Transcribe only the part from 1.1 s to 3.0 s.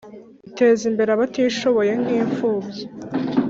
abatishoboye nk’imfubyi